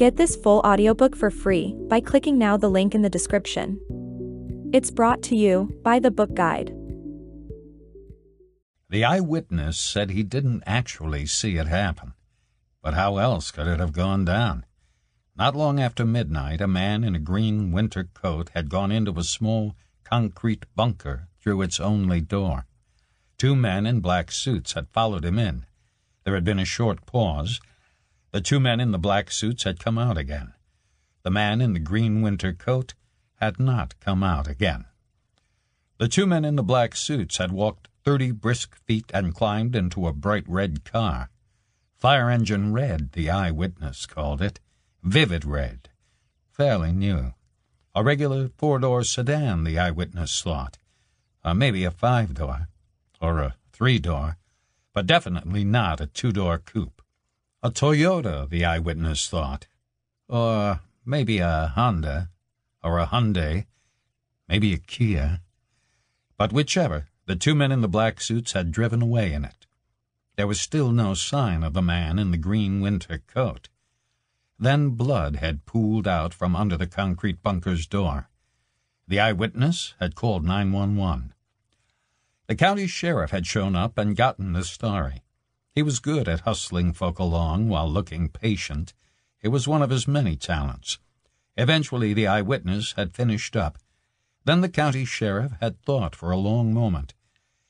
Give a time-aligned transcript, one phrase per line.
[0.00, 3.78] Get this full audiobook for free by clicking now the link in the description.
[4.72, 6.74] It's brought to you by the Book Guide.
[8.88, 12.14] The eyewitness said he didn't actually see it happen.
[12.82, 14.64] But how else could it have gone down?
[15.36, 19.22] Not long after midnight, a man in a green winter coat had gone into a
[19.22, 22.64] small concrete bunker through its only door.
[23.36, 25.66] Two men in black suits had followed him in.
[26.24, 27.60] There had been a short pause.
[28.32, 30.54] The two men in the black suits had come out again.
[31.22, 32.94] The man in the green winter coat
[33.40, 34.84] had not come out again.
[35.98, 40.06] The two men in the black suits had walked thirty brisk feet and climbed into
[40.06, 41.30] a bright red car.
[41.96, 44.60] Fire engine red, the eyewitness called it.
[45.02, 45.88] Vivid red.
[46.52, 47.34] Fairly new.
[47.94, 50.78] A regular four-door sedan, the eyewitness thought.
[51.42, 52.68] Uh, maybe a five-door.
[53.20, 54.36] Or a three-door.
[54.94, 57.02] But definitely not a two-door coupe.
[57.62, 59.66] A Toyota, the eyewitness thought.
[60.28, 62.30] Or maybe a Honda.
[62.82, 63.66] Or a Hyundai.
[64.48, 65.42] Maybe a Kia.
[66.38, 69.66] But whichever, the two men in the black suits had driven away in it.
[70.36, 73.68] There was still no sign of the man in the green winter coat.
[74.58, 78.30] Then blood had pooled out from under the concrete bunker's door.
[79.06, 81.34] The eyewitness had called 911.
[82.46, 85.24] The county sheriff had shown up and gotten the story.
[85.72, 88.92] He was good at hustling folk along while looking patient.
[89.40, 90.98] It was one of his many talents.
[91.56, 93.78] Eventually, the eyewitness had finished up.
[94.44, 97.14] Then the county sheriff had thought for a long moment.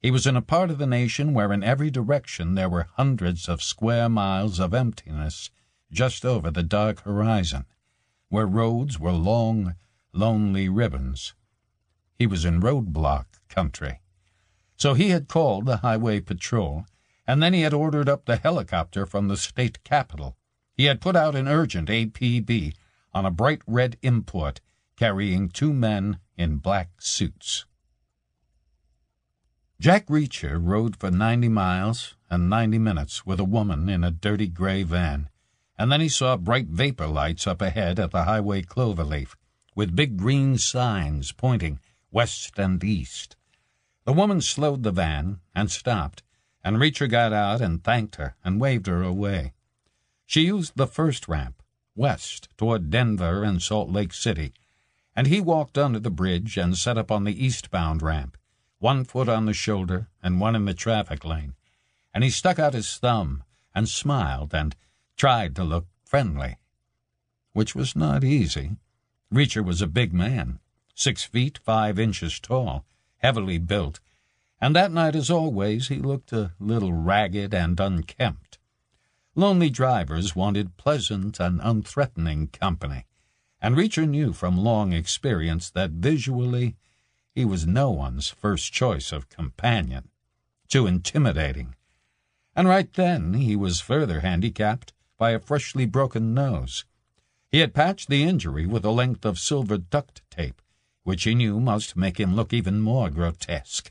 [0.00, 3.48] He was in a part of the nation where in every direction there were hundreds
[3.48, 5.50] of square miles of emptiness
[5.92, 7.64] just over the dark horizon,
[8.28, 9.76] where roads were long,
[10.12, 11.34] lonely ribbons.
[12.18, 14.00] He was in roadblock country.
[14.76, 16.86] So he had called the highway patrol,
[17.26, 20.36] and then he had ordered up the helicopter from the state capital.
[20.74, 22.74] He had put out an urgent APB
[23.12, 24.60] on a bright red import
[24.96, 27.64] carrying two men in black suits.
[29.80, 34.46] Jack Reacher rode for 90 miles and 90 minutes with a woman in a dirty
[34.46, 35.28] gray van,
[35.76, 39.34] and then he saw bright vapor lights up ahead at the highway cloverleaf,
[39.74, 41.80] with big green signs pointing
[42.10, 43.36] west and east.
[44.04, 46.22] The woman slowed the van and stopped,
[46.64, 49.52] and Reacher got out and thanked her and waved her away.
[50.26, 51.62] She used the first ramp,
[51.94, 54.54] west, toward Denver and Salt Lake City,
[55.14, 58.36] and he walked under the bridge and set up on the eastbound ramp
[58.84, 61.54] one foot on the shoulder and one in the traffic lane,
[62.12, 63.42] and he stuck out his thumb
[63.74, 64.76] and smiled and
[65.16, 66.58] tried to look friendly.
[67.54, 68.76] Which was not easy.
[69.32, 70.58] Reacher was a big man,
[70.94, 72.84] six feet five inches tall,
[73.16, 74.00] heavily built,
[74.60, 78.58] and that night, as always, he looked a little ragged and unkempt.
[79.34, 83.06] Lonely drivers wanted pleasant and unthreatening company,
[83.60, 86.76] and Reacher knew from long experience that visually
[87.34, 90.08] he was no one's first choice of companion.
[90.68, 91.74] Too intimidating.
[92.54, 96.84] And right then he was further handicapped by a freshly broken nose.
[97.50, 100.62] He had patched the injury with a length of silver duct tape,
[101.02, 103.90] which he knew must make him look even more grotesque.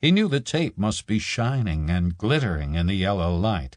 [0.00, 3.76] He knew the tape must be shining and glittering in the yellow light.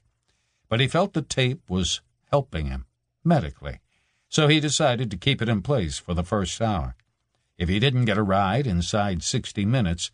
[0.69, 2.85] But he felt the tape was helping him,
[3.23, 3.79] medically,
[4.29, 6.95] so he decided to keep it in place for the first hour.
[7.57, 10.11] If he didn't get a ride inside 60 minutes,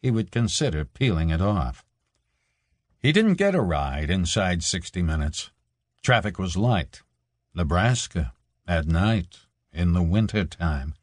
[0.00, 1.84] he would consider peeling it off.
[2.98, 5.50] He didn't get a ride inside 60 minutes.
[6.02, 7.02] Traffic was light.
[7.54, 8.32] Nebraska,
[8.68, 9.38] at night,
[9.72, 10.94] in the winter time.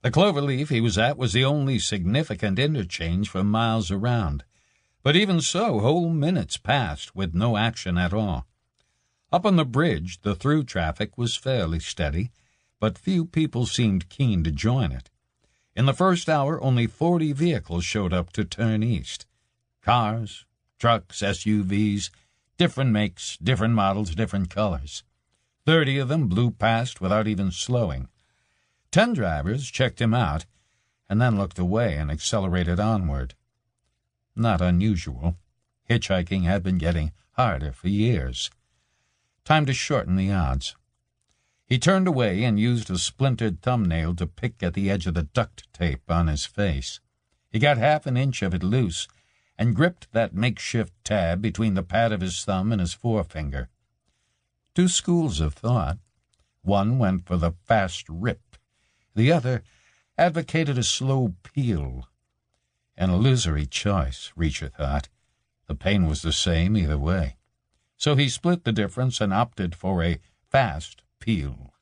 [0.00, 4.44] The cloverleaf he was at was the only significant interchange for miles around.
[5.02, 8.46] But even so, whole minutes passed with no action at all.
[9.32, 12.30] Up on the bridge, the through traffic was fairly steady,
[12.78, 15.10] but few people seemed keen to join it.
[15.74, 19.26] In the first hour, only 40 vehicles showed up to turn east.
[19.82, 20.46] Cars,
[20.78, 22.10] trucks, SUVs,
[22.56, 25.02] different makes, different models, different colors.
[25.66, 28.08] Thirty of them blew past without even slowing.
[28.90, 30.46] Ten drivers checked him out
[31.08, 33.34] and then looked away and accelerated onward.
[34.34, 35.36] Not unusual.
[35.88, 38.50] Hitchhiking had been getting harder for years.
[39.44, 40.74] Time to shorten the odds.
[41.66, 45.24] He turned away and used a splintered thumbnail to pick at the edge of the
[45.24, 47.00] duct tape on his face.
[47.50, 49.06] He got half an inch of it loose
[49.58, 53.68] and gripped that makeshift tab between the pad of his thumb and his forefinger.
[54.74, 55.98] Two schools of thought.
[56.62, 58.47] One went for the fast rip.
[59.18, 59.64] The other
[60.16, 62.06] advocated a slow peel.
[62.96, 65.08] An illusory choice, Reacher thought.
[65.66, 67.34] The pain was the same either way.
[67.96, 70.20] So he split the difference and opted for a
[70.52, 71.72] fast appeal.